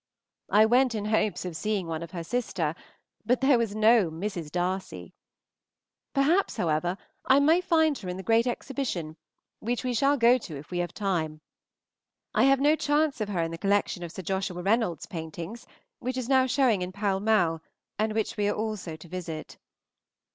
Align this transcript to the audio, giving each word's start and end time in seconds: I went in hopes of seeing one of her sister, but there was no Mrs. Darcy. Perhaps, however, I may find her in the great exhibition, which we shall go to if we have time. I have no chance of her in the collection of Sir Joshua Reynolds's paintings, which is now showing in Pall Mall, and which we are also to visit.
I 0.49 0.65
went 0.65 0.95
in 0.95 1.05
hopes 1.05 1.45
of 1.45 1.55
seeing 1.55 1.85
one 1.85 2.01
of 2.01 2.09
her 2.09 2.23
sister, 2.23 2.73
but 3.23 3.39
there 3.39 3.59
was 3.59 3.75
no 3.75 4.09
Mrs. 4.09 4.51
Darcy. 4.51 5.13
Perhaps, 6.11 6.57
however, 6.57 6.97
I 7.27 7.39
may 7.39 7.61
find 7.61 7.95
her 7.99 8.09
in 8.09 8.17
the 8.17 8.23
great 8.23 8.47
exhibition, 8.47 9.15
which 9.59 9.83
we 9.83 9.93
shall 9.93 10.17
go 10.17 10.39
to 10.39 10.57
if 10.57 10.71
we 10.71 10.79
have 10.79 10.91
time. 10.91 11.41
I 12.33 12.45
have 12.45 12.59
no 12.59 12.75
chance 12.75 13.21
of 13.21 13.29
her 13.29 13.43
in 13.43 13.51
the 13.51 13.59
collection 13.59 14.01
of 14.01 14.11
Sir 14.11 14.23
Joshua 14.23 14.63
Reynolds's 14.63 15.05
paintings, 15.05 15.67
which 15.99 16.17
is 16.17 16.27
now 16.27 16.47
showing 16.47 16.81
in 16.81 16.91
Pall 16.91 17.19
Mall, 17.19 17.61
and 17.99 18.13
which 18.13 18.37
we 18.37 18.49
are 18.49 18.55
also 18.55 18.95
to 18.95 19.07
visit. 19.07 19.59